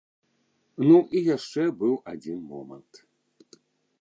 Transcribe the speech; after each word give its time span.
Ну 0.87 0.95
і 1.19 1.21
яшчэ 1.35 1.63
быў 1.83 1.93
адзін 2.13 2.39
момант. 2.55 2.91